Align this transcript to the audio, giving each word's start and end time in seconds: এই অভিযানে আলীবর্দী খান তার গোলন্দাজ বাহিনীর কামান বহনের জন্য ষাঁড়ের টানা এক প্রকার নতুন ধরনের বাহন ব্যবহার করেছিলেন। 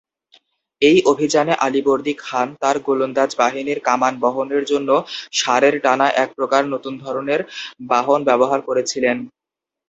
এই 0.81 0.97
অভিযানে 1.11 1.53
আলীবর্দী 1.65 2.13
খান 2.19 2.47
তার 2.61 2.75
গোলন্দাজ 2.87 3.31
বাহিনীর 3.37 3.79
কামান 3.87 4.13
বহনের 4.23 4.63
জন্য 4.71 4.89
ষাঁড়ের 5.33 5.75
টানা 5.83 6.07
এক 6.23 6.29
প্রকার 6.37 6.61
নতুন 6.73 6.93
ধরনের 6.97 7.41
বাহন 7.89 8.19
ব্যবহার 8.29 8.59
করেছিলেন। 8.67 9.17